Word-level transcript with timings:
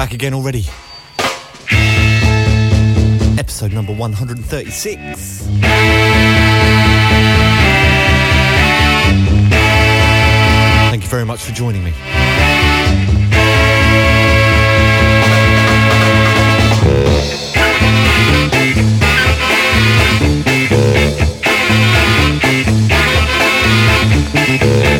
Back 0.00 0.14
again 0.14 0.32
already. 0.32 0.64
Episode 3.38 3.74
number 3.74 3.92
136. 3.92 5.42
Thank 10.88 11.02
you 11.02 11.08
very 11.10 11.26
much 11.26 11.42
for 11.42 11.52
joining 11.52 11.84
me. 11.84 11.92
Yeah. 24.50 24.99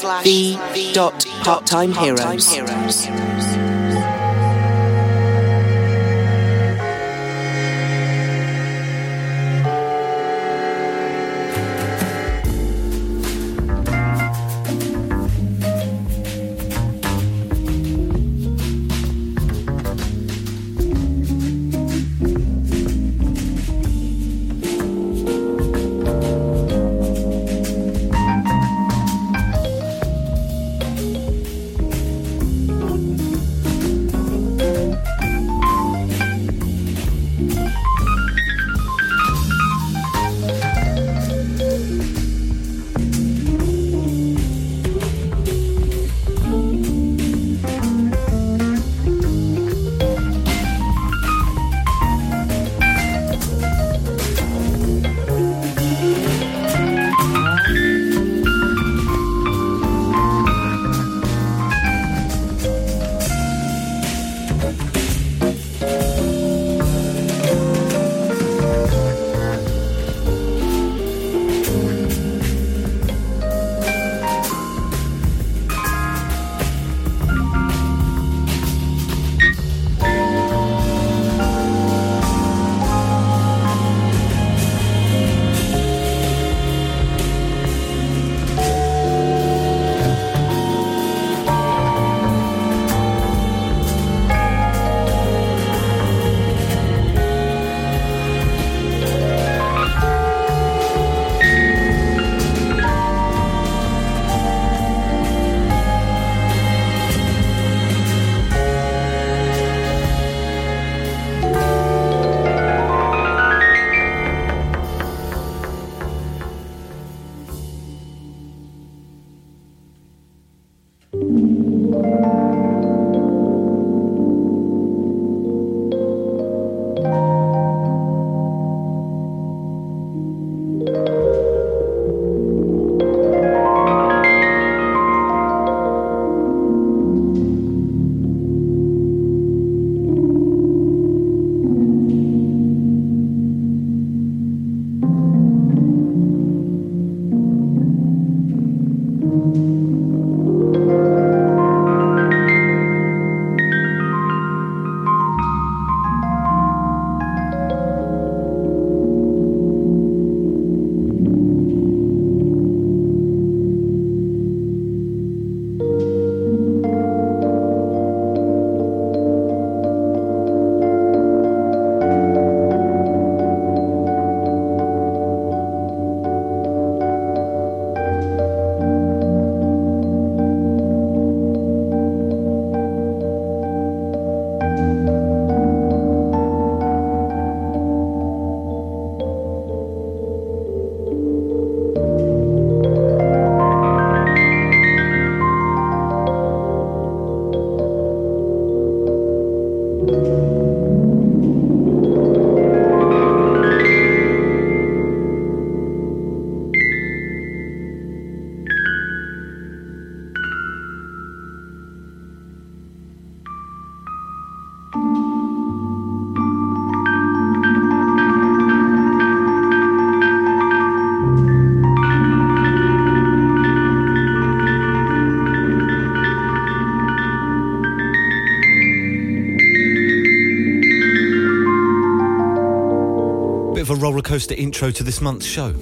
the.parttimeheroes. 234.05 234.15
rollercoaster 234.15 234.57
intro 234.57 234.91
to 234.91 235.03
this 235.03 235.19
month's 235.19 235.45
show. 235.45 235.73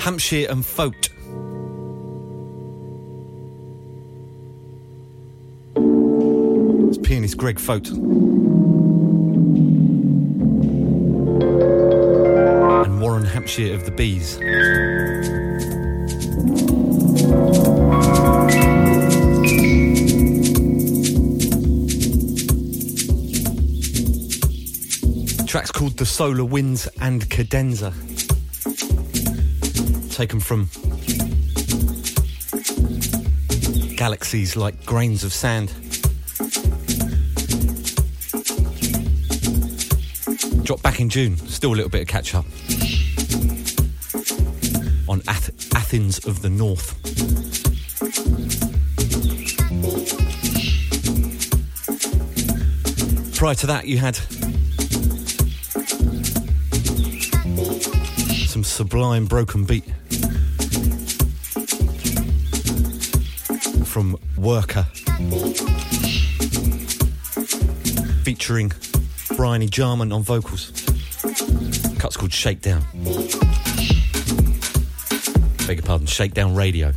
Hampshire 0.00 0.46
and 0.48 0.64
Foat. 0.64 1.08
It's 6.88 6.98
pianist 6.98 7.36
Greg 7.36 7.58
Foat. 7.58 7.88
And 12.86 13.00
Warren 13.00 13.24
Hampshire 13.24 13.74
of 13.74 13.84
the 13.84 13.90
Bees. 13.90 14.38
Track's 25.52 25.70
called 25.70 25.98
The 25.98 26.06
Solar 26.06 26.46
Winds 26.46 26.88
and 27.02 27.28
Cadenza. 27.28 27.92
Taken 30.10 30.40
from 30.40 30.70
galaxies 33.96 34.56
like 34.56 34.86
grains 34.86 35.24
of 35.24 35.32
sand. 35.34 35.68
Dropped 40.64 40.82
back 40.82 41.00
in 41.00 41.10
June, 41.10 41.36
still 41.36 41.74
a 41.74 41.76
little 41.76 41.90
bit 41.90 42.00
of 42.00 42.08
catch 42.08 42.34
up. 42.34 42.46
On 45.06 45.20
Ath- 45.28 45.74
Athens 45.76 46.26
of 46.26 46.40
the 46.40 46.48
North. 46.48 46.96
Prior 53.36 53.54
to 53.56 53.66
that, 53.66 53.86
you 53.86 53.98
had 53.98 54.18
sublime 58.72 59.26
broken 59.26 59.66
beat 59.66 59.84
from 63.84 64.16
Werka 64.38 64.86
featuring 68.24 68.72
Bryony 69.36 69.66
Jarman 69.66 70.10
on 70.10 70.22
vocals. 70.22 70.70
Cut's 71.98 72.16
called 72.16 72.32
Shakedown. 72.32 72.82
Beg 75.66 75.76
your 75.76 75.82
pardon, 75.84 76.06
Shakedown 76.06 76.54
Radio. 76.54 76.94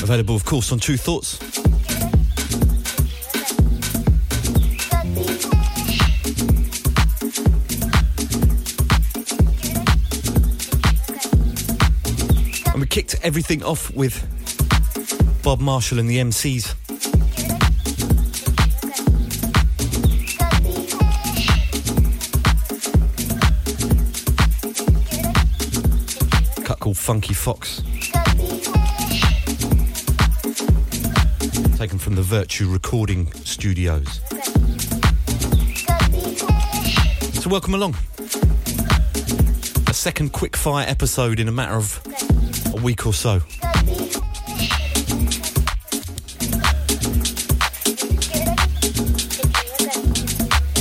Available, 0.00 0.36
of 0.36 0.44
course, 0.44 0.70
on 0.70 0.78
Tru 0.78 0.96
Thoughts. 0.96 1.53
Kicked 12.94 13.16
everything 13.24 13.64
off 13.64 13.92
with 13.92 14.22
Bob 15.42 15.58
Marshall 15.58 15.98
and 15.98 16.08
the 16.08 16.20
A/Cs. 16.20 16.76
Cut 26.64 26.78
called 26.78 26.96
Funky 26.96 27.34
Fox. 27.34 27.82
Taken 31.76 31.98
from 31.98 32.14
the 32.14 32.22
Virtue 32.22 32.70
Recording 32.70 33.32
Studios. 33.42 34.20
So, 37.42 37.50
welcome 37.50 37.74
along. 37.74 37.96
A 39.88 39.92
second 39.92 40.32
quickfire 40.32 40.88
episode 40.88 41.40
in 41.40 41.48
a 41.48 41.52
matter 41.52 41.74
of 41.74 42.00
week 42.84 43.06
or 43.06 43.14
so. 43.14 43.40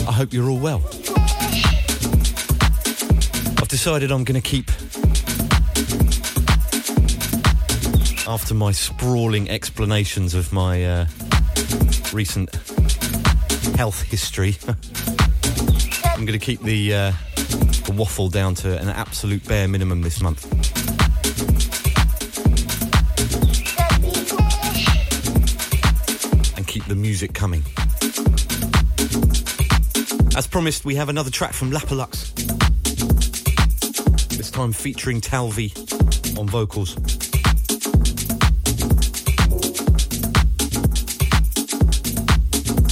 I 0.05 0.11
hope 0.11 0.33
you're 0.33 0.49
all 0.49 0.59
well. 0.59 0.81
I've 3.57 3.69
decided 3.69 4.11
I'm 4.11 4.25
going 4.25 4.39
to 4.39 4.41
keep, 4.41 4.69
after 8.27 8.53
my 8.53 8.73
sprawling 8.73 9.49
explanations 9.49 10.33
of 10.33 10.51
my 10.51 10.83
uh, 10.83 11.05
recent 12.11 12.53
health 13.77 14.01
history, 14.01 14.57
I'm 16.03 16.25
going 16.25 16.37
to 16.37 16.45
keep 16.45 16.61
the, 16.63 16.93
uh, 16.93 17.11
the 17.85 17.93
waffle 17.95 18.27
down 18.27 18.55
to 18.55 18.77
an 18.77 18.89
absolute 18.89 19.47
bare 19.47 19.69
minimum 19.69 20.01
this 20.01 20.21
month. 20.21 20.52
Music 27.23 27.35
coming. 27.35 27.63
As 30.35 30.45
promised, 30.45 30.83
we 30.83 30.95
have 30.95 31.07
another 31.07 31.31
track 31.31 31.53
from 31.53 31.71
Lapalux. 31.71 32.33
This 34.27 34.51
time 34.51 34.73
featuring 34.73 35.21
Talvi 35.21 35.71
on 36.37 36.47
vocals. 36.47 36.97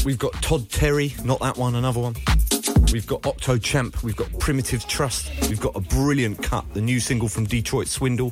We've 0.05 0.17
got 0.17 0.31
Todh 0.41 0.65
Teri, 0.69 1.25
not 1.25 1.41
that 1.41 1.57
one, 1.57 1.75
another 1.75 1.99
one. 1.99 2.15
We've 2.93 3.07
got 3.07 3.25
Octo 3.25 3.57
Champ, 3.57 4.01
we've 4.01 4.15
got 4.15 4.31
Primitive 4.39 4.87
Trust, 4.87 5.29
we've 5.49 5.59
got 5.59 5.75
a 5.75 5.81
brilliant 5.81 6.41
cut, 6.41 6.63
the 6.73 6.81
new 6.81 7.01
single 7.01 7.27
from 7.27 7.43
Detroit 7.43 7.89
Swindle, 7.89 8.29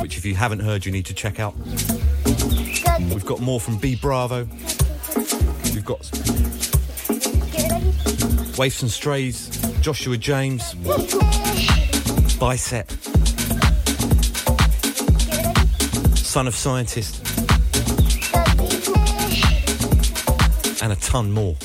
which 0.00 0.16
if 0.16 0.24
you 0.24 0.36
haven't 0.36 0.60
heard, 0.60 0.86
you 0.86 0.92
need 0.92 1.06
to 1.06 1.14
check 1.14 1.40
out. 1.40 1.56
We've 3.10 3.26
got 3.26 3.40
more 3.40 3.58
from 3.58 3.78
B 3.78 3.96
Bravo. 3.96 4.46
We've 5.74 5.84
got 5.84 6.02
Waifs 8.56 8.82
and 8.82 8.90
Strays, 8.90 9.48
Joshua 9.80 10.16
James, 10.16 10.72
Bicep, 12.38 12.90
Son 16.16 16.46
of 16.46 16.54
Scientist, 16.54 17.20
and 20.80 20.92
a 20.92 20.96
ton 20.96 21.32
more. 21.32 21.56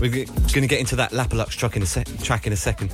We're 0.00 0.10
going 0.10 0.26
to 0.48 0.66
get 0.66 0.80
into 0.80 0.96
that 0.96 1.10
Lapalux 1.12 1.50
track 1.50 1.76
in, 1.76 1.82
a 1.82 1.86
sec- 1.86 2.08
track 2.22 2.46
in 2.46 2.54
a 2.54 2.56
second. 2.56 2.88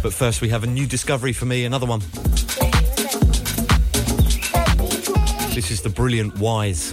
But 0.00 0.12
first, 0.12 0.40
we 0.40 0.48
have 0.50 0.62
a 0.62 0.68
new 0.68 0.86
discovery 0.86 1.32
for 1.32 1.46
me, 1.46 1.64
another 1.64 1.86
one. 1.86 2.02
This 5.56 5.70
is 5.70 5.80
the 5.80 5.88
brilliant 5.88 6.34
Wize. 6.34 6.92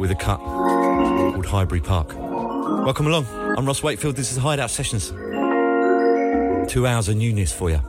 With 0.00 0.10
a 0.10 0.14
cut 0.14 0.38
called 0.38 1.44
Highbury 1.44 1.82
Park. 1.82 2.14
Welcome 2.16 3.06
along. 3.06 3.26
I'm 3.58 3.66
Ross 3.66 3.82
Wakefield. 3.82 4.16
This 4.16 4.32
is 4.32 4.38
Hideout 4.38 4.70
Sessions. 4.70 5.10
Two 6.72 6.86
hours 6.86 7.10
of 7.10 7.16
newness 7.16 7.52
for 7.52 7.68
you. 7.68 7.80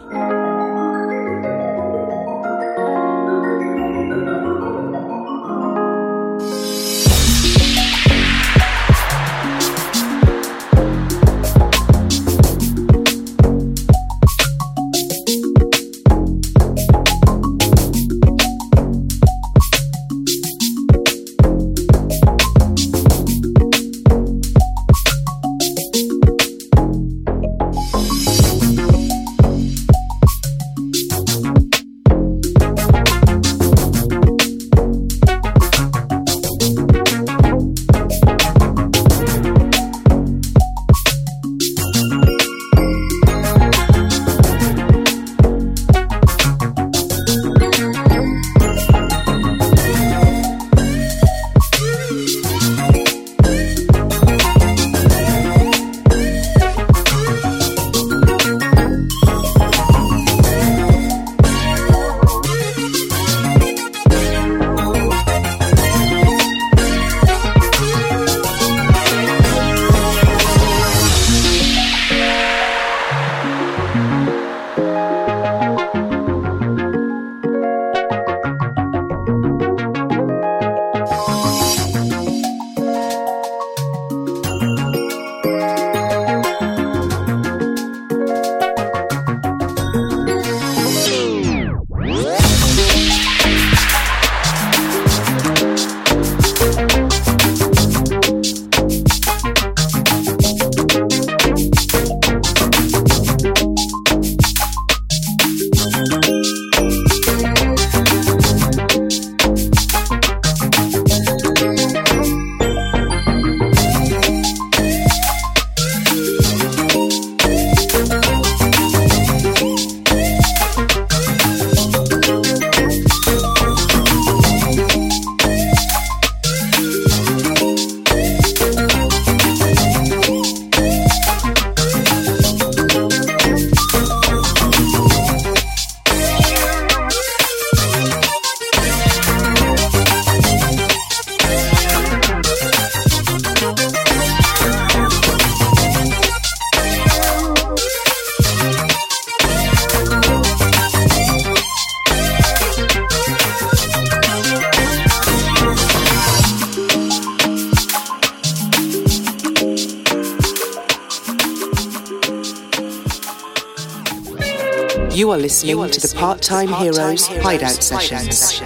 Part 166.22 166.44
Time 166.44 166.68
Heroes 166.68 167.25
Hideout 167.25 167.81
Sessions. 167.81 168.60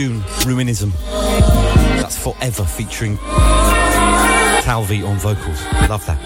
June. 0.00 0.20
Ruinism. 0.48 0.92
That's 2.00 2.16
forever 2.16 2.64
featuring 2.64 3.18
Talvi 4.64 5.06
on 5.06 5.18
vocals. 5.18 5.62
Love 5.90 6.06
that. 6.06 6.18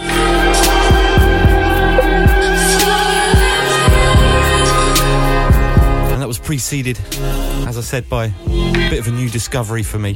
And 6.12 6.22
that 6.22 6.28
was 6.28 6.38
preceded, 6.38 7.00
as 7.66 7.76
I 7.76 7.80
said, 7.80 8.08
by 8.08 8.26
a 8.26 8.90
bit 8.90 9.00
of 9.00 9.08
a 9.08 9.10
new 9.10 9.28
discovery 9.28 9.82
for 9.82 9.98
me. 9.98 10.14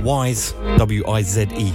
Wize, 0.00 0.54
W 0.78 1.06
I 1.06 1.20
Z 1.20 1.46
E. 1.58 1.74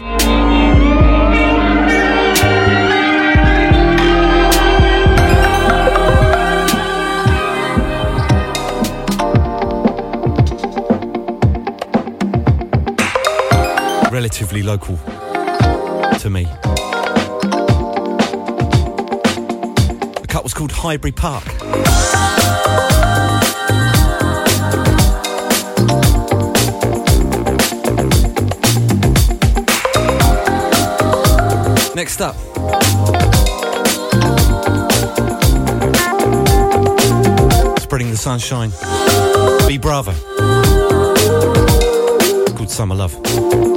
Relatively 14.33 14.63
local 14.63 14.97
to 16.17 16.27
me. 16.27 16.45
The 20.15 20.25
cut 20.27 20.41
was 20.41 20.55
called 20.55 20.71
Highbury 20.71 21.11
Park. 21.11 21.45
Next 31.95 32.19
up. 32.19 32.35
Spreading 37.79 38.09
the 38.09 38.17
sunshine. 38.17 38.71
B 39.67 39.77
Bravo. 39.77 40.13
Called 42.55 42.71
Summer 42.71 42.95
Love. 42.95 43.72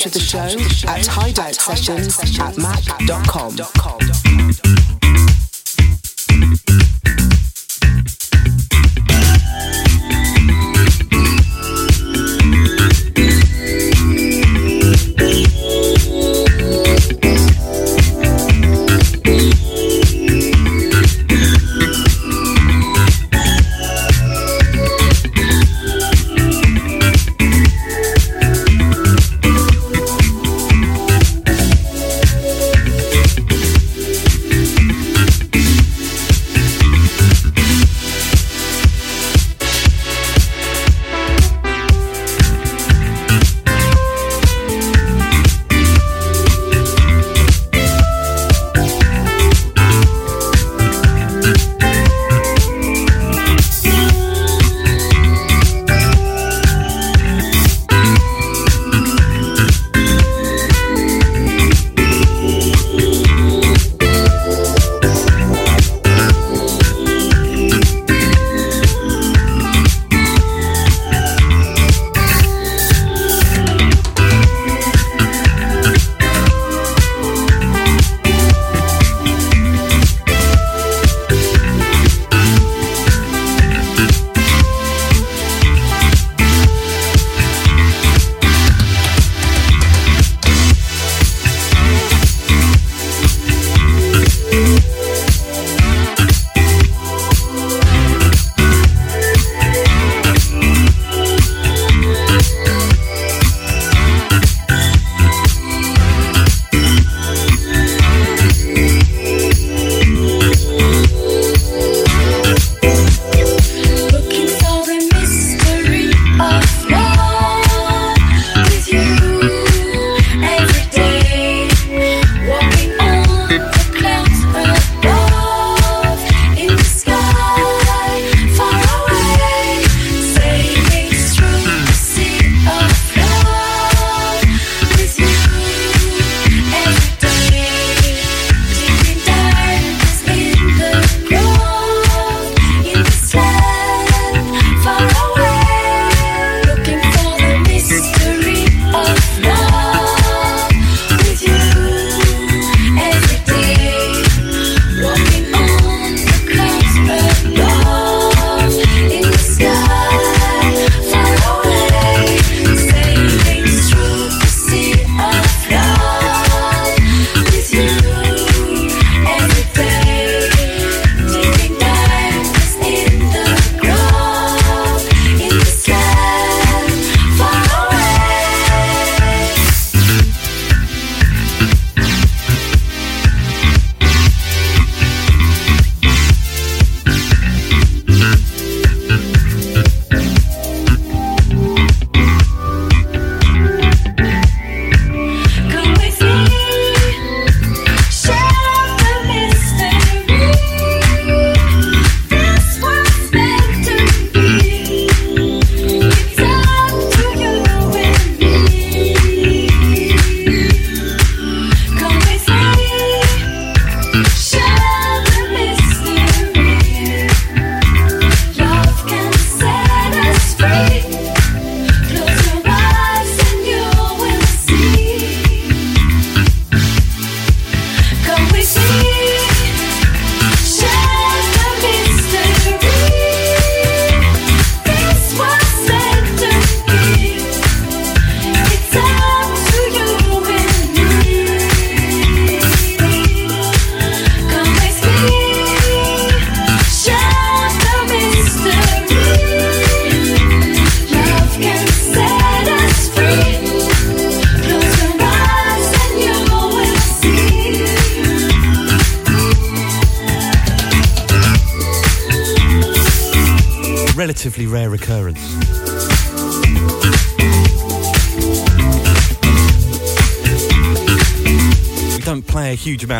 Touch 0.00 0.04
with 0.04 0.14
the 0.14 0.20
show 0.20 0.88
at 0.88 1.06
hideout 1.06 1.54
sessions 1.54 2.18
at 2.40 2.56
mac.com. 2.56 3.79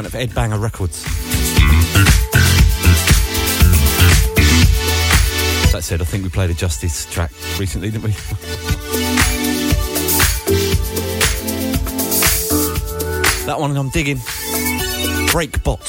of 0.07 0.15
Ed 0.15 0.35
Banger 0.35 0.59
records. 0.59 1.03
That 5.73 5.83
said, 5.83 6.01
I 6.01 6.05
think 6.05 6.25
we 6.25 6.31
played 6.31 6.51
a 6.51 6.55
Justice 6.55 7.07
track 7.07 7.33
recently, 7.59 7.91
didn't 7.91 8.05
we? 8.05 8.11
that 13.47 13.59
one 13.59 13.77
I'm 13.77 13.89
digging. 13.91 14.19
Breakbot. 15.29 15.81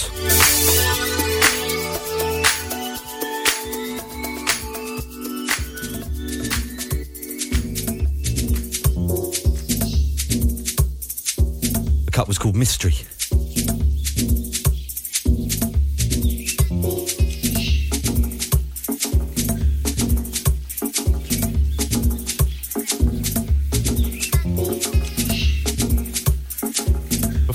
The 12.06 12.12
cut 12.12 12.28
was 12.28 12.38
called 12.38 12.56
Mystery. 12.56 12.96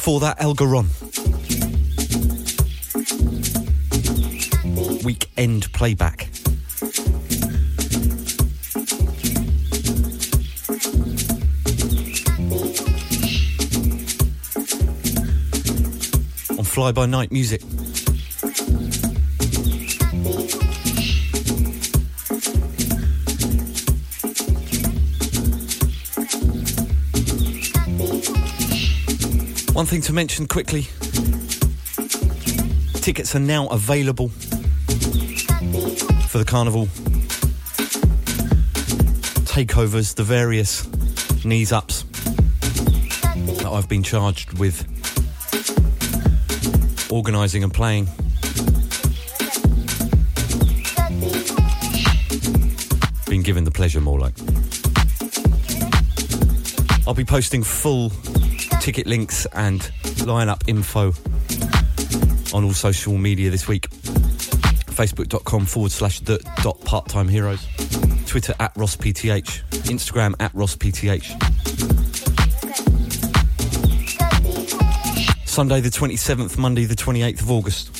Before 0.06 0.20
that, 0.20 0.38
Elageron. 0.38 0.86
Weekend 5.04 5.72
playback. 5.72 6.28
On 16.56 16.64
Fly 16.64 16.92
By 16.92 17.06
Night 17.06 17.32
Music. 17.32 17.75
One 29.86 29.90
thing 29.92 30.02
to 30.02 30.12
mention 30.12 30.48
quickly 30.48 30.88
tickets 33.02 33.36
are 33.36 33.38
now 33.38 33.68
available 33.68 34.30
for 36.26 36.38
the 36.38 36.44
carnival 36.44 36.86
takeovers, 39.46 40.16
the 40.16 40.24
various 40.24 40.92
knees 41.44 41.70
ups 41.70 42.02
that 43.62 43.68
I've 43.72 43.88
been 43.88 44.02
charged 44.02 44.58
with 44.58 44.82
organising 47.08 47.62
and 47.62 47.72
playing. 47.72 48.06
Been 53.28 53.42
given 53.42 53.62
the 53.62 53.70
pleasure, 53.72 54.00
more 54.00 54.18
like. 54.18 54.34
I'll 57.06 57.14
be 57.14 57.24
posting 57.24 57.62
full 57.62 58.10
ticket 58.86 59.08
links 59.08 59.46
and 59.46 59.80
lineup 60.22 60.62
info 60.68 61.12
on 62.56 62.62
all 62.62 62.72
social 62.72 63.18
media 63.18 63.50
this 63.50 63.66
week. 63.66 63.90
Facebook.com 63.90 65.66
forward 65.66 65.90
slash 65.90 66.20
the 66.20 66.38
dot 66.62 66.80
part 66.82 67.08
time 67.08 67.26
heroes. 67.26 67.66
Twitter 68.26 68.54
at 68.60 68.72
RossPTH. 68.76 69.64
Instagram 69.88 70.36
at 70.38 70.52
RossPTH. 70.52 71.26
Sunday 75.48 75.80
the 75.80 75.88
27th, 75.88 76.56
Monday 76.56 76.84
the 76.84 76.94
28th 76.94 77.40
of 77.40 77.50
August. 77.50 77.92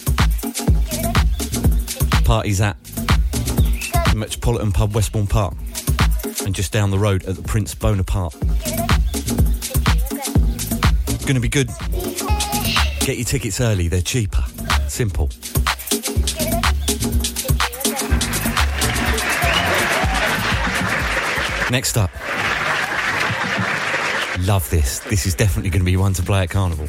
Parties 2.25 2.61
at 2.61 2.81
the 2.85 4.15
Metropolitan 4.15 4.71
Pub, 4.71 4.95
Westbourne 4.95 5.27
Park. 5.27 5.55
And 6.45 6.55
just 6.55 6.73
down 6.73 6.93
the 6.93 6.99
road 6.99 7.25
at 7.25 7.35
the 7.35 7.43
Prince 7.43 7.75
Bonaparte. 7.75 8.37
Going 11.27 11.35
to 11.35 11.41
be 11.41 11.49
good. 11.49 11.69
Get 13.01 13.17
your 13.17 13.25
tickets 13.25 13.61
early, 13.61 13.89
they're 13.89 14.01
cheaper. 14.01 14.45
Simple. 14.87 15.29
Next 21.69 21.97
up. 21.97 22.11
Love 24.47 24.71
this. 24.71 25.01
This 25.01 25.27
is 25.27 25.35
definitely 25.35 25.71
going 25.71 25.81
to 25.81 25.85
be 25.85 25.97
one 25.97 26.13
to 26.13 26.23
play 26.23 26.43
at 26.45 26.51
Carnival. 26.51 26.85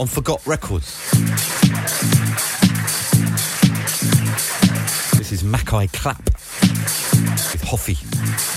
On 0.00 0.08
Forgot 0.08 0.44
Records. 0.44 1.08
This 5.16 5.30
is 5.30 5.44
Mackay 5.44 5.86
Clap 5.86 6.24
with 6.24 7.62
Hoffy. 7.62 8.55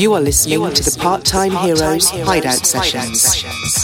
You 0.00 0.14
are 0.14 0.20
listening 0.22 0.60
to 0.72 0.82
the 0.82 0.98
Part 0.98 1.26
Time 1.26 1.50
Heroes 1.50 2.08
Hideout 2.08 2.64
Sessions. 2.64 3.79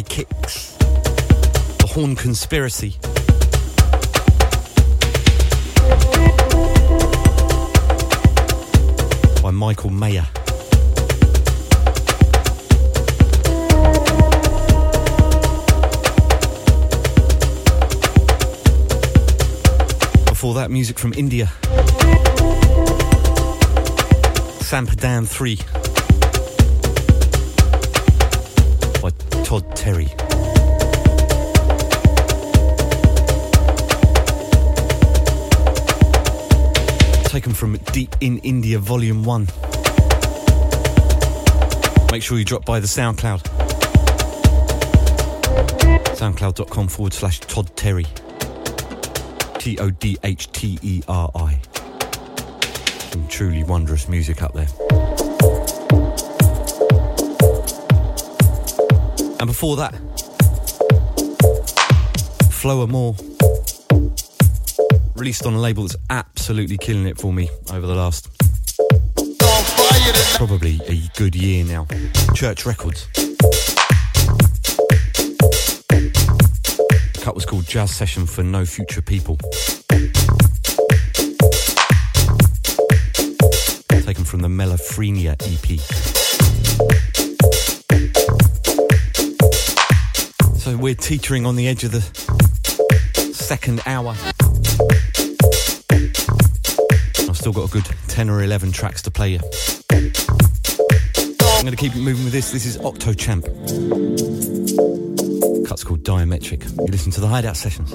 Kicks. 0.00 0.74
The 0.78 1.86
Horn 1.86 2.16
Conspiracy. 2.16 2.96
By 9.42 9.50
Michael 9.50 9.90
Mayer. 9.90 10.26
Before 20.26 20.54
that, 20.54 20.68
music 20.70 20.98
from 20.98 21.12
India. 21.12 21.52
Sampadan 24.62 25.28
3 25.28 25.81
Todh 29.52 29.74
Teri. 29.74 30.08
Taken 37.24 37.52
from 37.52 37.76
Deep 37.92 38.16
in 38.22 38.38
India 38.38 38.78
Volume 38.78 39.24
1. 39.24 39.48
Make 42.12 42.22
sure 42.22 42.38
you 42.38 42.46
drop 42.46 42.64
by 42.64 42.80
the 42.80 42.86
SoundCloud. 42.86 43.42
SoundCloud.com 46.16 46.88
forward 46.88 47.12
slash 47.12 47.40
Todh 47.40 47.70
Teri. 47.76 48.06
T 49.58 49.78
O 49.78 49.90
D 49.90 50.16
H 50.24 50.50
T 50.52 50.78
E 50.80 51.02
R 51.08 51.30
I. 51.34 51.60
Some 53.10 53.28
truly 53.28 53.64
wondrous 53.64 54.08
music 54.08 54.42
up 54.42 54.54
there. 54.54 55.11
And 59.42 59.48
before 59.48 59.74
that, 59.74 59.92
Folamour. 62.48 63.16
Released 65.16 65.46
on 65.46 65.54
a 65.54 65.58
label 65.58 65.82
that's 65.82 65.96
absolutely 66.10 66.78
killing 66.78 67.08
it 67.08 67.18
for 67.18 67.32
me 67.32 67.48
over 67.72 67.84
the 67.84 67.96
last 67.96 68.28
probably 70.36 70.80
a 70.86 71.02
good 71.18 71.34
year 71.34 71.64
now. 71.64 71.88
Church 72.34 72.64
Records. 72.66 73.08
The 77.12 77.20
cut 77.20 77.34
was 77.34 77.44
called 77.44 77.66
Jazz 77.66 77.90
Session 77.90 78.26
for 78.26 78.44
No 78.44 78.64
Future 78.64 79.02
People. 79.02 79.38
Taken 84.04 84.22
from 84.22 84.42
the 84.42 84.48
Melophrenia 84.48 85.32
EP. 85.32 86.11
We're 90.78 90.94
teetering 90.94 91.46
on 91.46 91.56
the 91.56 91.68
edge 91.68 91.84
of 91.84 91.92
the 91.92 92.00
second 93.32 93.80
hour. 93.86 94.16
I've 97.28 97.36
still 97.36 97.52
got 97.52 97.68
a 97.68 97.72
good 97.72 97.84
10 98.08 98.30
or 98.30 98.42
11 98.42 98.72
tracks 98.72 99.02
to 99.02 99.10
play 99.10 99.30
you. 99.30 99.40
I'm 99.92 101.62
going 101.62 101.70
to 101.70 101.76
keep 101.76 101.94
it 101.94 102.00
moving 102.00 102.24
with 102.24 102.32
this. 102.32 102.50
This 102.52 102.66
is 102.66 102.78
Octo 102.78 103.12
Champ. 103.12 103.44
Cut's 105.66 105.84
called 105.84 106.02
Diametric. 106.02 106.64
You 106.78 106.86
listen 106.86 107.12
to 107.12 107.20
the 107.20 107.28
Hideout 107.28 107.56
Sessions. 107.56 107.92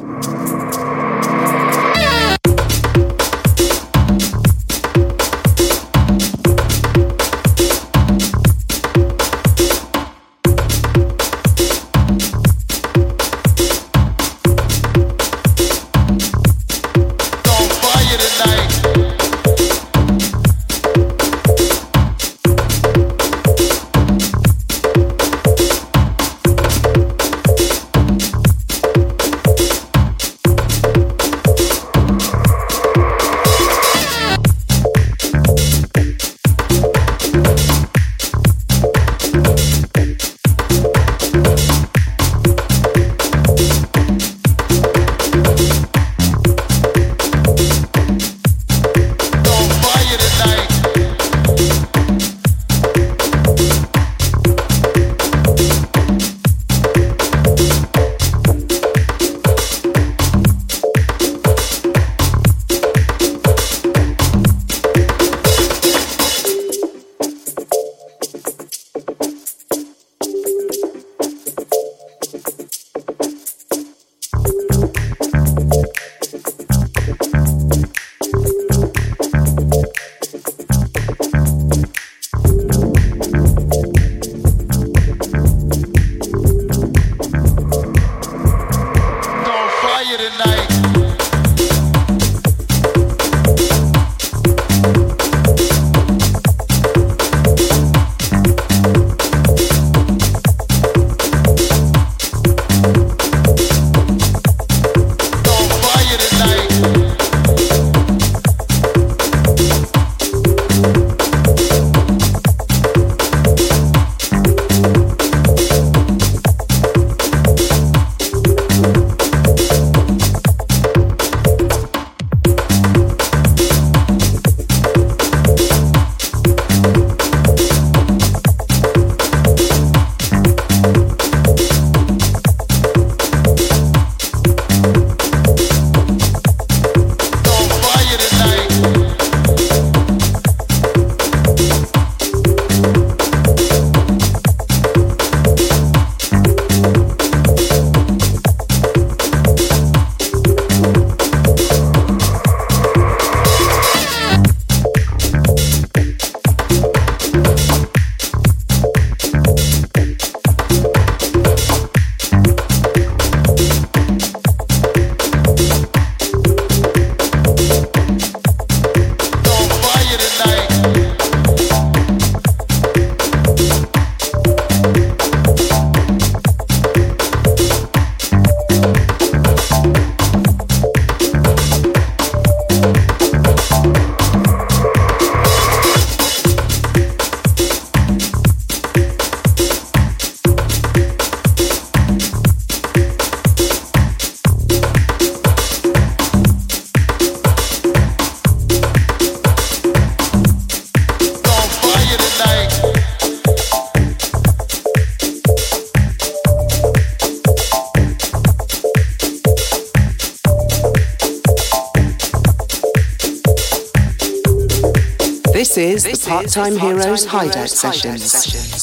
Part 216.27 216.49
Time 216.49 216.77
Heroes 216.77 217.23
Hideout 217.25 217.69
Sessions. 217.69 218.76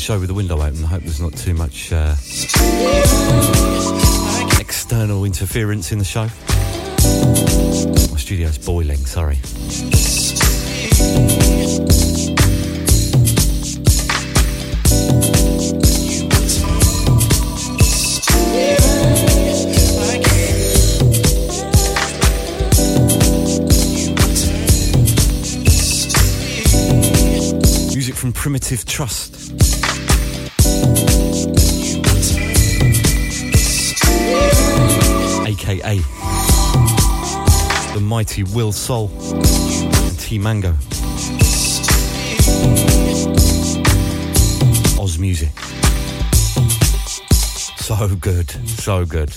Show 0.00 0.18
with 0.18 0.28
the 0.28 0.34
window 0.34 0.56
open. 0.56 0.82
I 0.82 0.86
hope 0.86 1.02
there's 1.02 1.20
not 1.20 1.34
too 1.36 1.52
much 1.52 1.92
uh, 1.92 2.14
external 4.58 5.24
interference 5.24 5.92
in 5.92 5.98
the 5.98 6.04
show. 6.04 6.22
My 8.10 8.18
studio's 8.18 8.56
boiling, 8.56 8.96
sorry. 8.96 9.36
Music 27.92 28.14
from 28.14 28.32
Primitive 28.32 28.86
Trust. 28.86 29.39
mighty 38.20 38.42
Will 38.42 38.70
Saul 38.70 39.08
and 39.32 40.18
T 40.18 40.38
Mango. 40.38 40.74
Aus 45.00 45.16
music. 45.16 45.58
So 47.78 48.14
good, 48.16 48.50
so 48.50 49.06
good. 49.06 49.30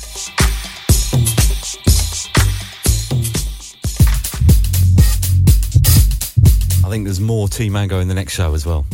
I 6.84 6.89
think 6.89 7.05
there's 7.05 7.21
more 7.21 7.47
T 7.47 7.69
Mango 7.69 8.01
in 8.01 8.09
the 8.09 8.13
next 8.13 8.34
show 8.34 8.53
as 8.53 8.65
well. 8.65 8.86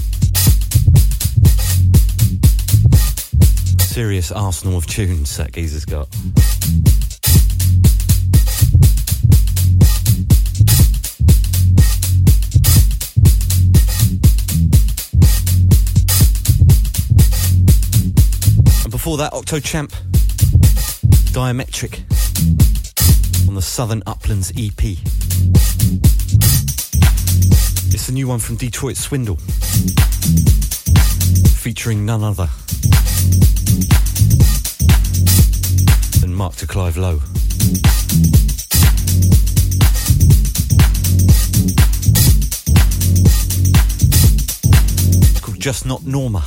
Serious 3.79 4.31
arsenal 4.31 4.77
of 4.77 4.85
tunes 4.85 5.35
that 5.37 5.53
Geezer's 5.53 5.85
got. 5.85 6.07
Before 19.09 19.17
that, 19.17 19.33
Octo 19.33 19.59
Champ, 19.59 19.91
Diametric 21.33 22.01
on 23.47 23.55
the 23.55 23.61
Southern 23.63 24.03
Uplands 24.05 24.51
EP. 24.51 24.83
It's 27.91 28.05
the 28.05 28.11
new 28.13 28.27
one 28.27 28.37
from 28.37 28.57
Detroit 28.57 28.97
Swindle, 28.97 29.37
featuring 31.55 32.05
none 32.05 32.23
other 32.23 32.47
than 36.21 36.35
Mark 36.35 36.57
de 36.57 36.67
Clive-Lowe. 36.67 37.19
It's 45.31 45.39
called 45.39 45.59
Just 45.59 45.87
Not 45.87 46.05
Norma. 46.05 46.45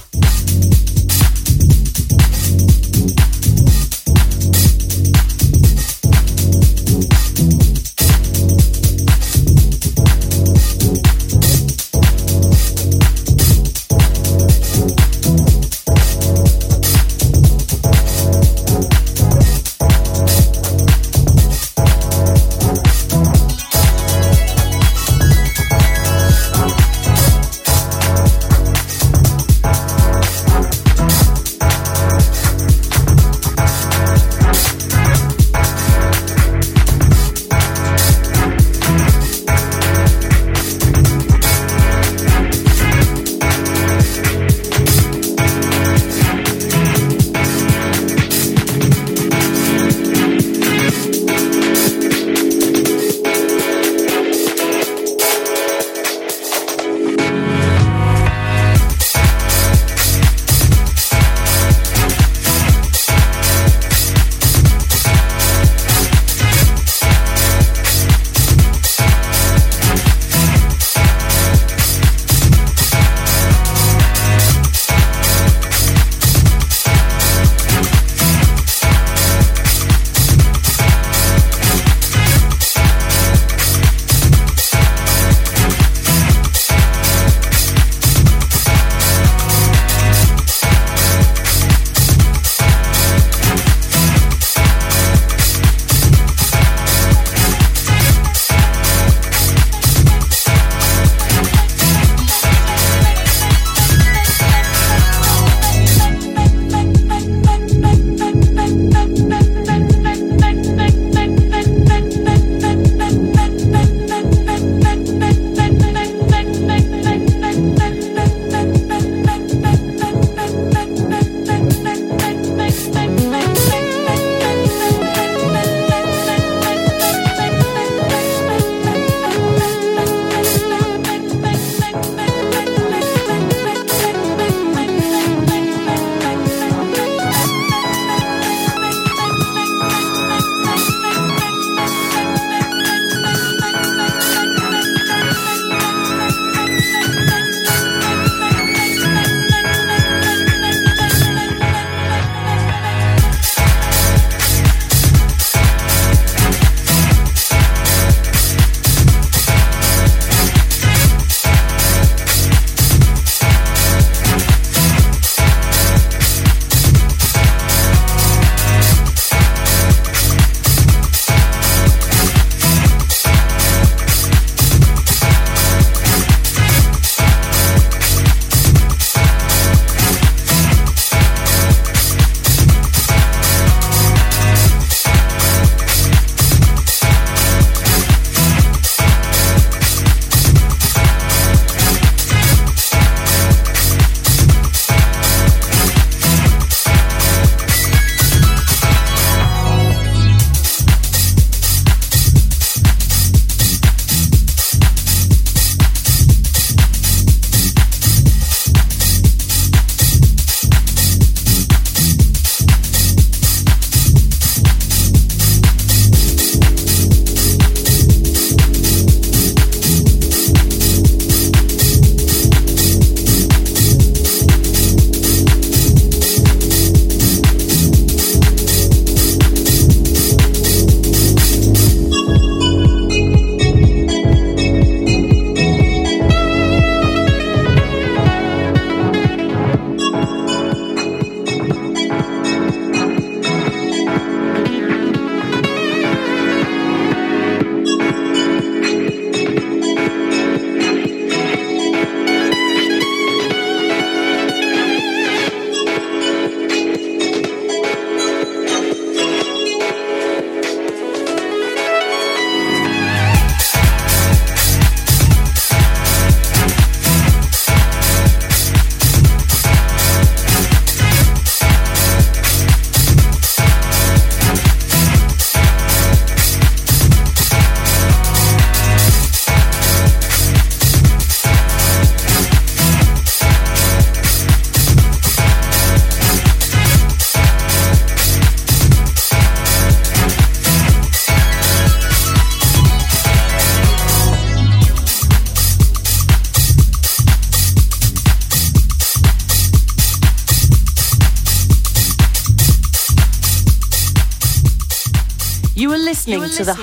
To, 306.53 306.65
the 306.65 306.75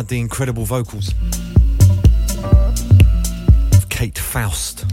had 0.00 0.08
the 0.08 0.18
incredible 0.18 0.64
vocals 0.64 1.12
of 3.74 3.86
Kate 3.90 4.18
Faust 4.18 4.86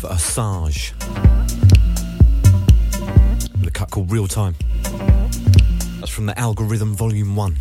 for 0.00 0.12
Osage. 0.12 0.94
With 3.58 3.66
a 3.66 3.70
cut 3.70 3.90
called 3.90 4.10
Real 4.10 4.26
Time. 4.26 4.54
That's 6.00 6.08
from 6.08 6.24
the 6.24 6.38
Algorithm 6.38 6.94
Volume 6.94 7.36
1. 7.36 7.56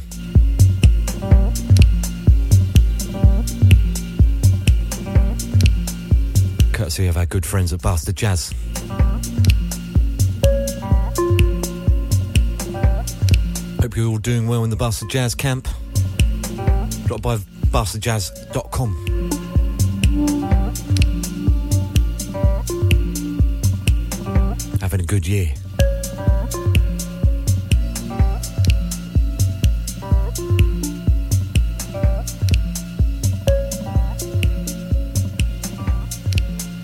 Courtesy 6.71 7.07
of 7.07 7.17
our 7.17 7.25
good 7.25 7.45
friends 7.45 7.73
at 7.73 7.81
Bastard 7.81 8.15
Jazz. 8.15 8.53
Hope 13.85 13.97
you're 13.97 14.07
all 14.07 14.17
doing 14.17 14.47
well 14.47 14.63
in 14.63 14.71
the 14.71 14.75
Bastard 14.75 15.11
Jazz 15.11 15.35
camp. 15.35 15.67
Drop 17.05 17.21
by 17.21 17.37
bastardjazz.com. 17.37 18.95
Having 24.81 25.01
a 25.01 25.03
good 25.03 25.27
year. 25.27 25.53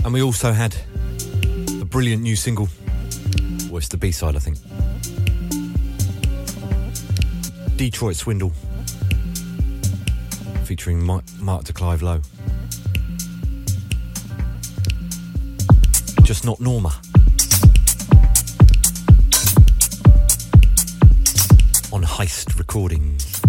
And 0.05 0.13
we 0.13 0.21
also 0.21 0.51
had 0.51 0.75
a 1.81 1.85
brilliant 1.85 2.21
new 2.21 2.35
single. 2.35 2.69
Well, 3.69 3.77
it's 3.77 3.87
the 3.87 3.97
B 3.97 4.11
side, 4.11 4.35
I 4.35 4.39
think. 4.39 4.59
Detroit 7.81 8.15
Swindle. 8.15 8.51
Featuring 10.65 11.03
Mark, 11.03 11.23
Mark 11.39 11.65
Clive 11.73 12.03
Lowe. 12.03 12.21
Just 16.21 16.45
not 16.45 16.61
Norma. 16.61 16.93
On 21.91 22.03
Heist 22.03 22.59
Recordings. 22.59 23.41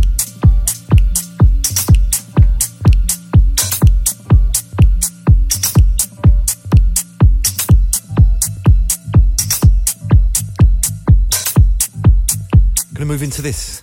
Gonna 12.94 13.04
move 13.04 13.22
into 13.22 13.42
this. 13.42 13.81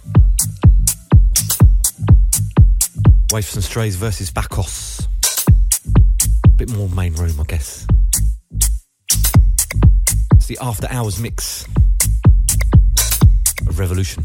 Waifs 3.31 3.53
and 3.53 3.63
Strays 3.63 3.95
versus 3.95 4.31
Bakkos. 4.31 5.07
Bit 6.57 6.71
more 6.71 6.89
main 6.89 7.13
room, 7.13 7.39
I 7.39 7.43
guess. 7.43 7.85
It's 10.33 10.47
the 10.47 10.57
after 10.59 10.87
hours 10.89 11.19
mix 11.19 11.65
of 13.67 13.77
Revolution. 13.77 14.23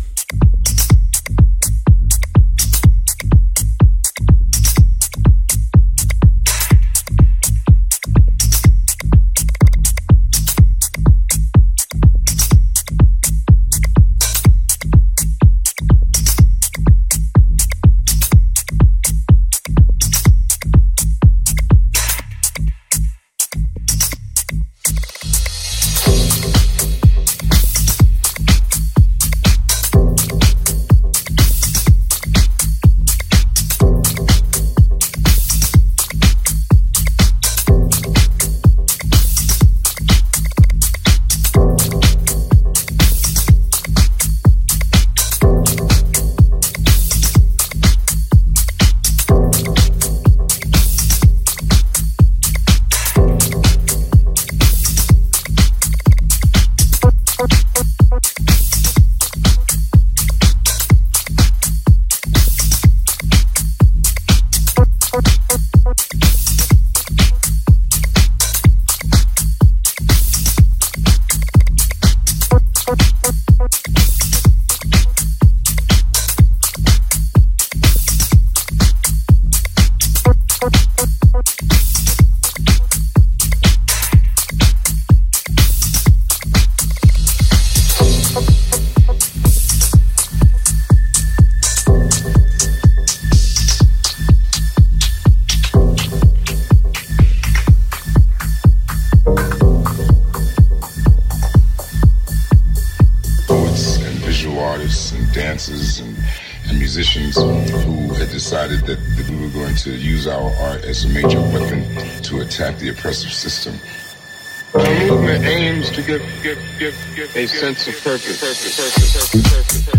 a 116.09 117.47
sense 117.47 117.89
of 117.89 117.95
purpose. 118.03 118.41
purpose, 118.41 118.77
purpose, 118.77 119.33
purpose 119.33 119.94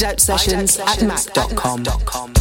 Hideout 0.00 0.18
Sessions 0.18 0.78
at 0.78 1.02
mac.com. 1.02 2.39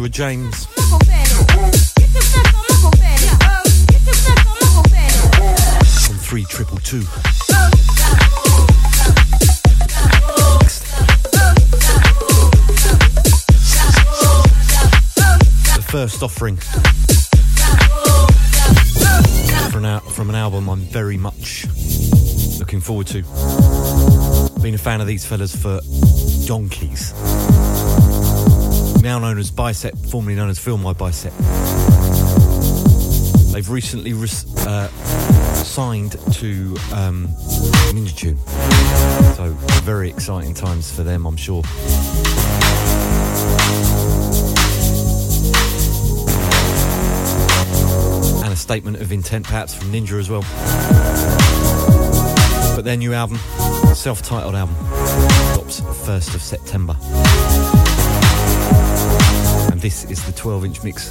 Joshua 0.00 0.08
James. 0.08 0.64
From 0.64 0.98
3222. 6.16 7.00
The 15.74 15.82
first 15.86 16.22
offering 16.22 16.56
from 19.70 19.84
an, 19.84 20.00
from 20.00 20.30
an 20.30 20.34
album 20.34 20.70
I'm 20.70 20.80
very 20.80 21.18
much 21.18 21.66
looking 22.58 22.80
forward 22.80 23.06
to. 23.08 23.22
Been 24.62 24.74
a 24.74 24.78
fan 24.78 25.02
of 25.02 25.06
these 25.06 25.26
fellas 25.26 25.54
for 25.54 25.80
donkeys. 26.46 27.12
Now 29.02 29.18
known 29.18 29.38
as 29.38 29.50
Bicep, 29.50 29.96
formerly 29.96 30.34
known 30.36 30.50
as 30.50 30.58
Feel 30.58 30.76
My 30.76 30.92
Bicep. 30.92 31.32
They've 33.52 33.68
recently 33.68 34.12
res- 34.12 34.44
uh, 34.66 34.88
signed 35.54 36.12
to 36.34 36.76
um, 36.92 37.28
Ninja 37.92 38.14
Tune. 38.14 38.38
So, 39.36 39.52
very 39.82 40.10
exciting 40.10 40.52
times 40.52 40.94
for 40.94 41.02
them, 41.02 41.26
I'm 41.26 41.36
sure. 41.36 41.62
And 48.44 48.52
a 48.52 48.56
statement 48.56 49.00
of 49.00 49.12
intent, 49.12 49.46
perhaps, 49.46 49.74
from 49.74 49.90
Ninja 49.92 50.18
as 50.18 50.28
well. 50.28 50.42
But 52.76 52.84
their 52.84 52.96
new 52.96 53.14
album, 53.14 53.38
self 53.94 54.22
titled 54.22 54.54
album, 54.54 54.74
drops 55.54 55.80
1st 55.80 56.34
of 56.34 56.42
September. 56.42 56.96
And 59.80 59.84
this 59.86 60.04
is 60.10 60.22
the 60.26 60.32
12 60.32 60.66
inch 60.66 60.84
mix 60.84 61.10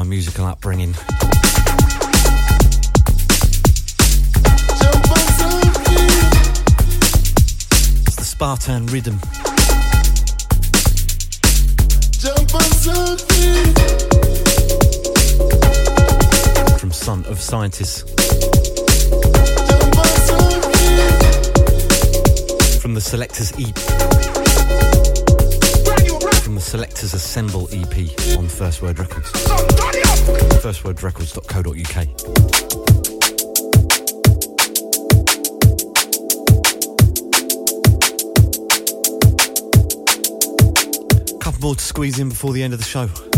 my 0.00 0.06
musical 0.08 0.46
upbringing. 0.46 0.94
It's 8.06 8.16
the 8.16 8.24
Spartan 8.24 8.86
rhythm. 8.86 9.18
From 16.78 16.92
Son 16.92 17.26
of 17.26 17.38
Scientists. 17.38 18.00
From 22.80 22.94
the 22.94 23.02
Selectors 23.02 23.52
EP 23.58 24.39
the 26.60 26.66
Selectors 26.66 27.14
Assemble 27.14 27.68
EP 27.72 27.96
on 28.36 28.46
First 28.46 28.82
Word 28.82 28.98
Records. 28.98 29.30
Firstwordrecords.co.uk. 30.60 32.06
more 41.60 41.74
to 41.74 41.84
squeeze 41.84 42.18
in 42.18 42.30
before 42.30 42.54
the 42.54 42.62
end 42.62 42.72
of 42.72 42.78
the 42.78 42.86
show. 42.86 43.29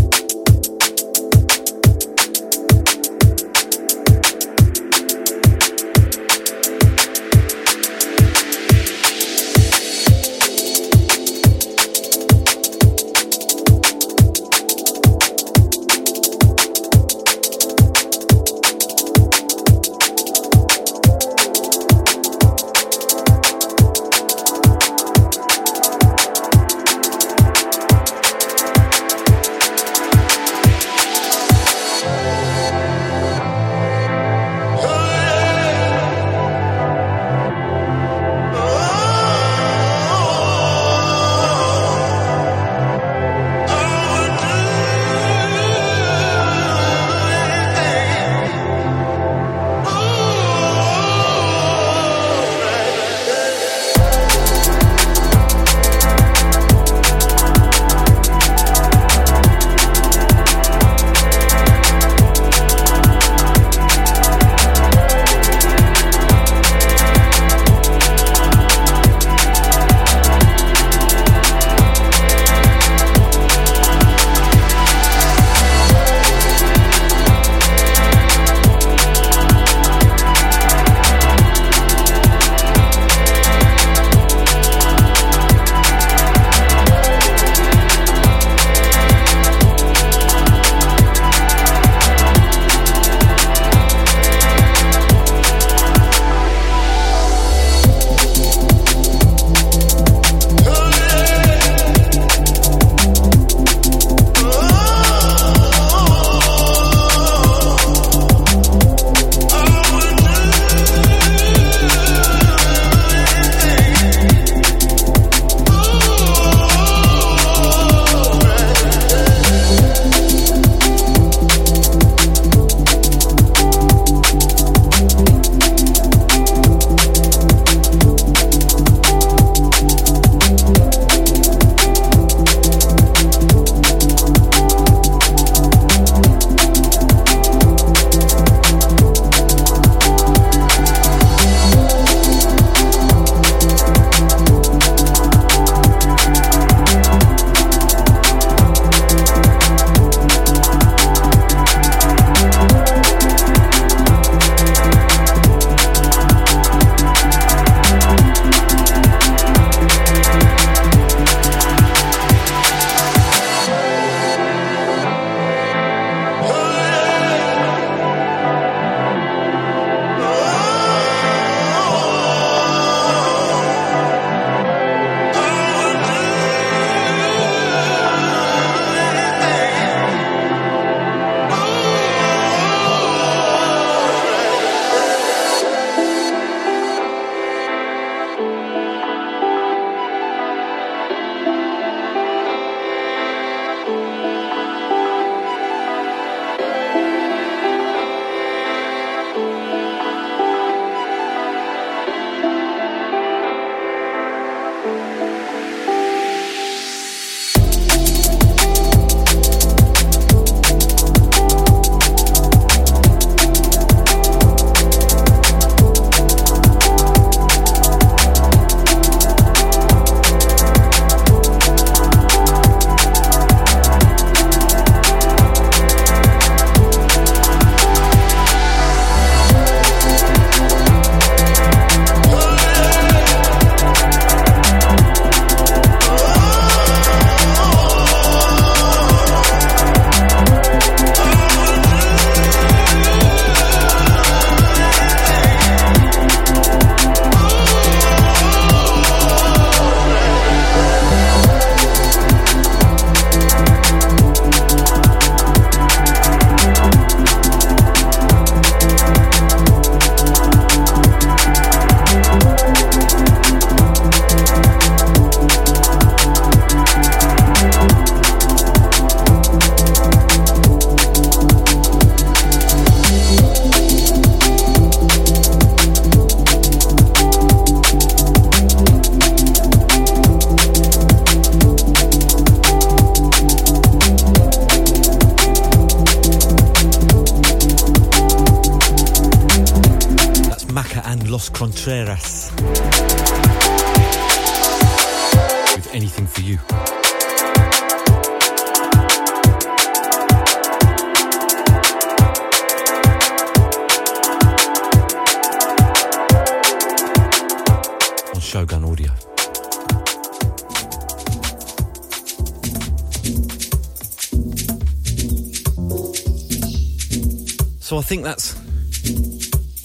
Think 318.13 318.25
that's 318.25 318.55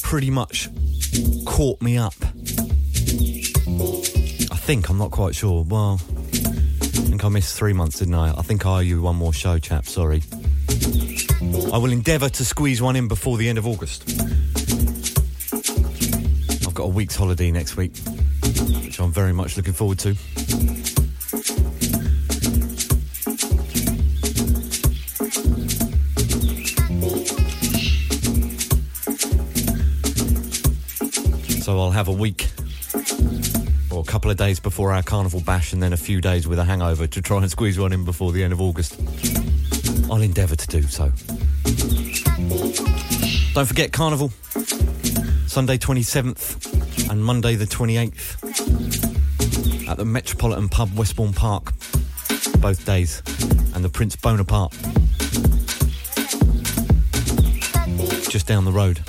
pretty 0.02 0.30
much 0.30 0.68
caught 1.45 1.82
me 1.82 1.98
up. 1.98 2.14
I 4.52 4.58
think, 4.58 4.90
I'm 4.90 4.98
not 4.98 5.12
quite 5.12 5.34
sure. 5.34 5.64
Well, 5.64 5.94
I 5.94 7.08
think 7.08 7.24
I 7.24 7.30
missed 7.30 7.58
three 7.58 7.72
months, 7.72 7.99
didn't 7.99 8.16
I? 8.16 8.38
I 8.38 8.41
think 8.41 8.66
I 8.66 8.70
owe 8.70 8.80
you 8.80 9.02
one 9.02 9.16
more 9.16 9.32
show, 9.32 9.60
chap, 9.60 9.86
sorry. 9.86 10.24
I 11.72 11.78
will 11.78 11.94
endeavour 11.94 12.28
to 12.28 12.44
squeeze 12.44 12.82
one 12.82 12.98
in 12.98 13.08
before 13.08 13.38
the 13.38 13.48
end 13.48 13.60
of 13.60 13.66
August. 13.66 14.04
I've 16.68 16.74
got 16.74 16.84
a 16.84 16.91
week's 16.91 17.16
holiday 17.16 17.49
next 17.49 17.78
week, 17.78 17.95
which 18.84 18.99
I'm 18.99 19.14
very 19.14 19.32
much 19.32 19.56
looking 19.56 19.72
forward 19.72 19.99
to. 19.99 20.18
Week 32.18 32.49
or 33.91 34.02
a 34.02 34.03
couple 34.03 34.30
of 34.30 34.38
days 34.38 34.60
before 34.60 34.91
our 34.91 35.03
carnival 35.03 35.41
bash 35.41 35.73
and 35.73 35.81
then 35.81 35.94
a 35.94 35.98
few 35.98 36.22
days 36.22 36.48
with 36.48 36.60
a 36.60 36.64
hangover 36.64 37.07
to 37.07 37.22
try 37.22 37.38
and 37.38 37.49
squeeze 37.49 37.80
one 37.80 37.94
in 37.94 38.06
before 38.06 38.31
the 38.31 38.44
end 38.44 38.53
of 38.53 38.61
August. 38.61 38.99
I'll 40.10 40.22
endeavour 40.22 40.56
to 40.56 40.68
do 40.68 40.84
so. 40.84 41.11
Don't 43.53 43.65
forget 43.65 43.91
Carnival, 43.91 44.30
Sunday 45.48 45.77
27th 45.77 47.10
and 47.10 47.23
Monday 47.23 47.56
the 47.56 47.65
28th 47.65 48.38
at 49.89 49.98
the 49.98 50.06
Metropolitan 50.06 50.69
Pub, 50.69 50.95
Westbourne 50.95 51.34
Park, 51.34 51.73
both 52.60 52.85
days, 52.85 53.22
and 53.73 53.84
the 53.84 53.89
Prince 53.89 54.15
Bonaparte, 54.15 54.73
just 58.30 58.45
down 58.48 58.65
the 58.65 58.72
road, 58.72 58.99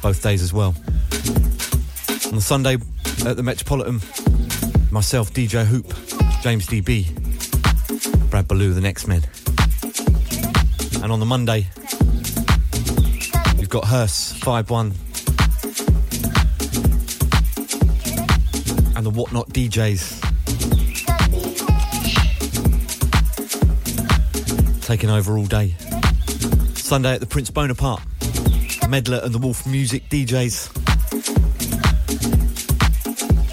both 0.00 0.22
days 0.22 0.42
as 0.42 0.52
well. 0.52 0.74
On 2.28 2.34
the 2.34 2.42
Sunday 2.42 2.74
at 3.24 3.36
the 3.38 3.42
Metropolitan, 3.42 4.02
myself, 4.90 5.32
DJ 5.32 5.64
Hoop, 5.64 5.86
James 6.42 6.66
DB, 6.66 7.08
Brad 8.28 8.46
Ballou, 8.46 8.74
the 8.74 8.82
Nextmen. 8.82 9.24
And 11.02 11.10
on 11.10 11.20
the 11.20 11.26
Monday, 11.26 11.66
you've 13.58 13.70
got 13.70 13.84
Hearse, 13.84 14.38
5-1, 14.40 14.94
and 18.94 19.06
the 19.06 19.10
Whatnot 19.10 19.48
DJs. 19.48 20.20
Taking 24.82 25.08
over 25.08 25.38
all 25.38 25.46
day. 25.46 25.74
Sunday 26.74 27.14
at 27.14 27.20
the 27.20 27.26
Prince 27.26 27.50
Bonaparte, 27.50 28.02
Medlar 28.86 29.24
and 29.24 29.34
the 29.34 29.38
Wolf 29.38 29.66
Music 29.66 30.08
DJs. 30.10 30.77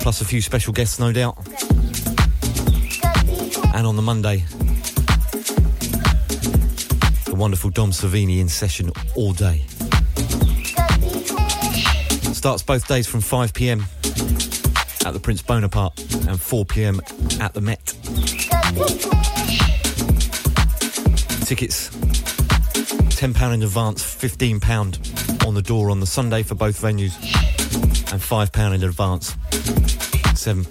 Plus 0.05 0.21
a 0.21 0.25
few 0.25 0.39
special 0.39 0.71
guests, 0.71 0.99
no 0.99 1.11
doubt. 1.11 1.35
And 3.73 3.87
on 3.87 3.95
the 3.95 4.03
Monday, 4.03 4.43
the 7.25 7.33
wonderful 7.35 7.71
Dom 7.71 7.89
Servini 7.89 8.39
in 8.39 8.47
session 8.47 8.91
all 9.15 9.33
day. 9.33 9.65
Starts 12.35 12.61
both 12.61 12.87
days 12.87 13.07
from 13.07 13.21
5 13.21 13.51
pm 13.55 13.83
at 15.07 15.13
the 15.13 15.19
Prince 15.19 15.41
Bonaparte 15.41 15.97
and 16.27 16.39
4 16.39 16.65
pm 16.65 17.01
at 17.41 17.55
the 17.55 17.61
Met. 17.61 17.85
Tickets 21.47 21.89
£10 21.89 23.53
in 23.55 23.63
advance, 23.63 24.03
£15 24.03 25.47
on 25.47 25.55
the 25.55 25.63
door 25.63 25.89
on 25.89 25.99
the 25.99 26.05
Sunday 26.05 26.43
for 26.43 26.53
both 26.53 26.79
venues, 26.79 27.15
and 28.11 28.21
£5 28.21 28.75
in 28.75 28.83
advance. 28.83 29.35
Seven, 30.39 30.65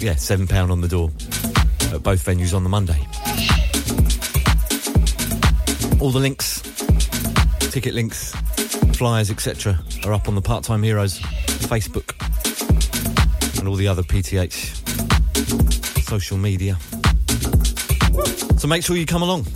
yeah, 0.00 0.14
£7 0.14 0.70
on 0.70 0.80
the 0.80 0.88
door 0.88 1.10
at 1.94 2.02
both 2.02 2.24
venues 2.24 2.54
on 2.54 2.62
the 2.62 2.68
Monday. 2.68 2.98
All 6.00 6.10
the 6.10 6.20
links, 6.20 6.62
ticket 7.72 7.94
links, 7.94 8.32
flyers, 8.96 9.30
etc., 9.30 9.78
are 10.04 10.12
up 10.12 10.28
on 10.28 10.34
the 10.34 10.42
Part 10.42 10.64
Time 10.64 10.82
Heroes 10.82 11.18
Facebook 11.68 12.14
and 13.58 13.68
all 13.68 13.74
the 13.74 13.88
other 13.88 14.02
PTH 14.02 14.84
social 16.04 16.36
media. 16.36 16.76
So 18.58 18.68
make 18.68 18.84
sure 18.84 18.96
you 18.96 19.06
come 19.06 19.22
along. 19.22 19.46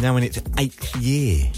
Now 0.00 0.16
in 0.16 0.22
its 0.22 0.40
eighth 0.58 0.96
year. 0.96 1.50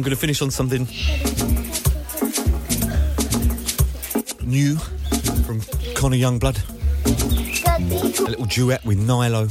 I'm 0.00 0.04
going 0.04 0.16
to 0.16 0.16
finish 0.16 0.40
on 0.40 0.50
something 0.50 0.86
new 4.48 4.76
from 5.44 5.60
Conner 5.94 6.16
Youngblood. 6.16 6.56
A 8.18 8.30
little 8.30 8.46
duet 8.46 8.82
with 8.86 8.96
Nilo. 8.96 9.48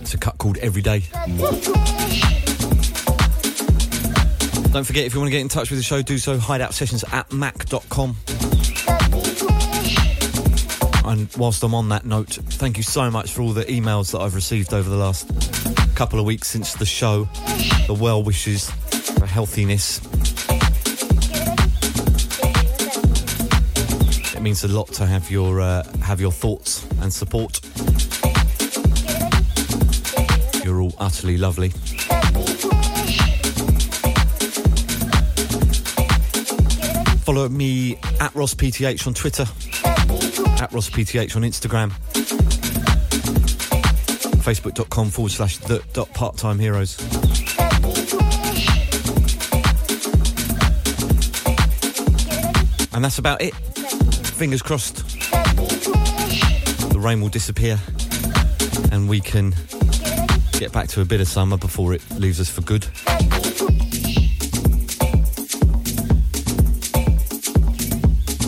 It's 0.00 0.14
a 0.14 0.16
cut 0.16 0.38
called 0.38 0.58
Every 0.58 0.80
Day. 0.80 1.02
Don't 4.70 4.84
forget, 4.84 5.06
if 5.06 5.12
you 5.12 5.18
want 5.18 5.26
to 5.26 5.32
get 5.32 5.40
in 5.40 5.48
touch 5.48 5.70
with 5.70 5.80
the 5.80 5.84
show, 5.84 6.02
do 6.02 6.18
so. 6.18 6.38
Hideout 6.38 6.72
sessions 6.72 7.04
at 7.10 7.32
mac.com. 7.32 8.16
And 11.04 11.28
whilst 11.36 11.64
I'm 11.64 11.74
on 11.74 11.88
that 11.88 12.04
note, 12.04 12.30
thank 12.30 12.76
you 12.76 12.84
so 12.84 13.10
much 13.10 13.32
for 13.32 13.42
all 13.42 13.52
the 13.52 13.64
emails 13.64 14.12
that 14.12 14.20
I've 14.20 14.36
received 14.36 14.72
over 14.72 14.88
the 14.88 14.96
last 14.96 15.43
couple 15.94 16.18
of 16.18 16.26
weeks 16.26 16.48
since 16.48 16.74
the 16.74 16.86
show, 16.86 17.28
the 17.86 17.96
well 17.98 18.22
wishes, 18.22 18.70
for 19.18 19.26
healthiness. 19.26 20.00
It 24.34 24.42
means 24.42 24.64
a 24.64 24.68
lot 24.68 24.88
to 24.94 25.06
have 25.06 25.30
your 25.30 25.60
uh, 25.60 25.84
have 26.02 26.20
your 26.20 26.32
thoughts 26.32 26.84
and 27.00 27.12
support. 27.12 27.60
You're 30.64 30.80
all 30.80 30.94
utterly 30.98 31.36
lovely. 31.36 31.70
Follow 37.24 37.48
me 37.48 37.96
at 38.20 38.34
Ross 38.34 38.54
PTH 38.54 39.06
on 39.06 39.14
Twitter, 39.14 39.46
at 40.62 40.70
Ross 40.72 40.90
PTH 40.90 41.36
on 41.36 41.42
Instagram, 41.42 41.90
facebook.com 44.44 45.08
forward 45.08 45.32
slash 45.32 45.56
the 45.56 45.82
dot 45.94 46.12
part 46.12 46.36
time 46.36 46.58
heroes. 46.58 47.00
And 52.92 53.02
that's 53.02 53.18
about 53.18 53.40
it. 53.40 53.54
Fingers 54.36 54.60
crossed. 54.60 54.96
The 56.90 56.98
rain 57.00 57.22
will 57.22 57.30
disappear 57.30 57.78
and 58.92 59.08
we 59.08 59.20
can 59.20 59.54
get 60.52 60.72
back 60.72 60.88
to 60.88 61.00
a 61.00 61.06
bit 61.06 61.22
of 61.22 61.26
summer 61.26 61.56
before 61.56 61.94
it 61.94 62.02
leaves 62.10 62.38
us 62.38 62.50
for 62.50 62.60
good. 62.60 62.86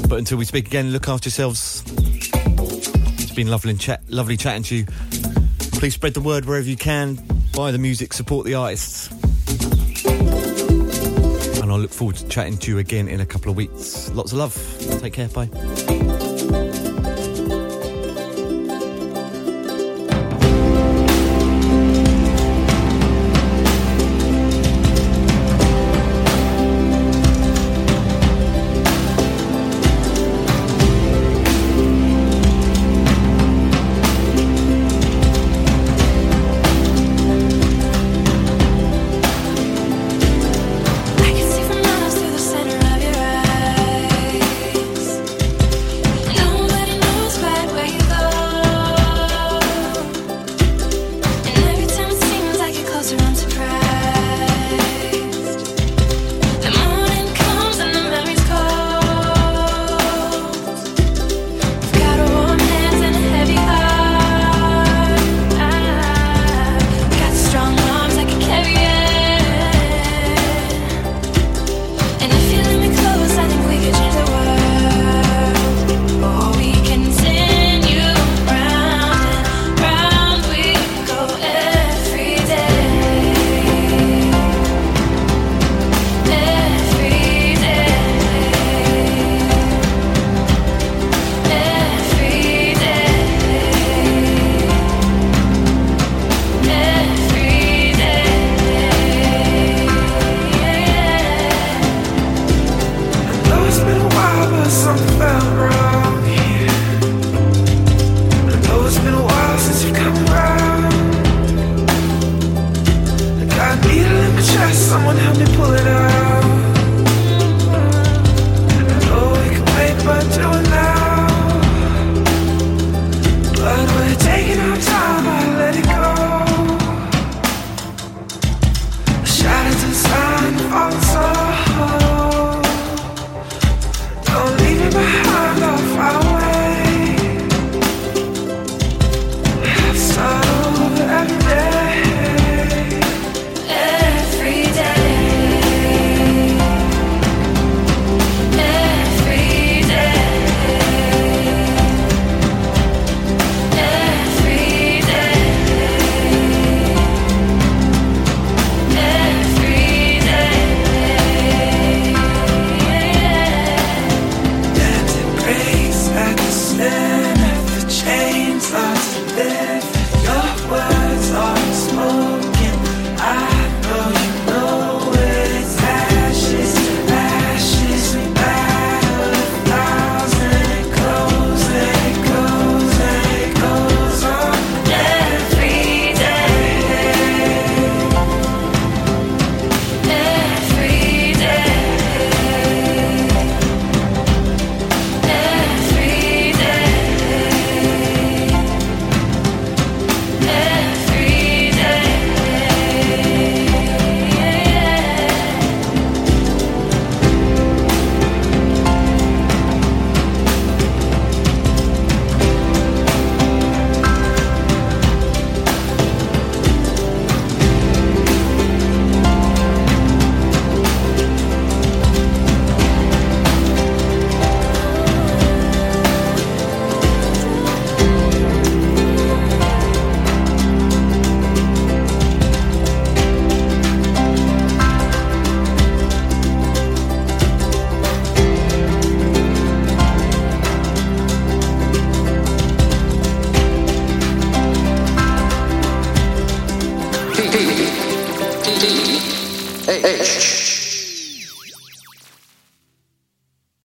But 0.08 0.18
until 0.18 0.36
we 0.36 0.44
speak 0.44 0.66
again, 0.66 0.92
look 0.92 1.08
after 1.08 1.28
yourselves. 1.28 1.82
It's 1.86 3.32
been 3.32 3.48
lovely 3.48 3.74
chat, 3.74 4.02
lovely 4.08 4.36
chatting 4.36 4.62
to 4.64 4.76
you. 4.76 5.45
Please 5.78 5.94
spread 5.94 6.14
the 6.14 6.20
word 6.20 6.46
wherever 6.46 6.68
you 6.68 6.76
can. 6.76 7.18
Buy 7.54 7.70
the 7.70 7.78
music, 7.78 8.12
support 8.12 8.44
the 8.46 8.54
artists. 8.54 9.10
And 11.60 11.70
I 11.70 11.76
look 11.76 11.90
forward 11.90 12.16
to 12.16 12.28
chatting 12.28 12.58
to 12.58 12.70
you 12.72 12.78
again 12.78 13.08
in 13.08 13.20
a 13.20 13.26
couple 13.26 13.50
of 13.50 13.56
weeks. 13.56 14.10
Lots 14.10 14.32
of 14.32 14.38
love. 14.38 15.00
Take 15.00 15.12
care. 15.12 15.28
Bye. 15.28 15.95